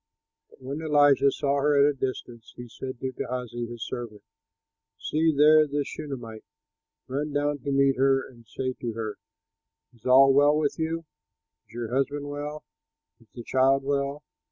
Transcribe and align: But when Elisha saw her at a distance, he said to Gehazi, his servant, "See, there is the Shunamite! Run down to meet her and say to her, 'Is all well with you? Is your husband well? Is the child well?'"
But 0.49 0.63
when 0.63 0.81
Elisha 0.81 1.29
saw 1.29 1.61
her 1.61 1.77
at 1.77 1.93
a 1.93 1.93
distance, 1.95 2.55
he 2.57 2.67
said 2.67 2.99
to 3.01 3.11
Gehazi, 3.11 3.67
his 3.67 3.85
servant, 3.85 4.23
"See, 4.97 5.31
there 5.31 5.59
is 5.61 5.69
the 5.69 5.83
Shunamite! 5.85 6.43
Run 7.07 7.31
down 7.33 7.59
to 7.59 7.71
meet 7.71 7.97
her 7.97 8.27
and 8.27 8.47
say 8.47 8.73
to 8.81 8.93
her, 8.93 9.19
'Is 9.93 10.07
all 10.07 10.33
well 10.33 10.57
with 10.57 10.79
you? 10.79 11.05
Is 11.67 11.75
your 11.75 11.93
husband 11.93 12.29
well? 12.29 12.63
Is 13.19 13.27
the 13.35 13.43
child 13.43 13.83
well?'" 13.83 14.23